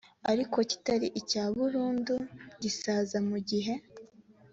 ariko 0.31 0.57
kitari 0.69 1.07
icya 1.19 1.43
burundu 1.55 2.15
gisaza 2.61 3.17
mu 3.29 3.37
gihe 3.49 3.73